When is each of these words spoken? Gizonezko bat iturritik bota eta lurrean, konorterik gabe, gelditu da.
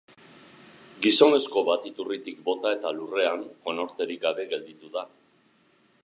Gizonezko 1.05 1.61
bat 1.67 1.83
iturritik 1.89 2.39
bota 2.47 2.71
eta 2.77 2.93
lurrean, 3.01 3.43
konorterik 3.67 4.23
gabe, 4.25 4.47
gelditu 4.55 4.89
da. 4.97 5.05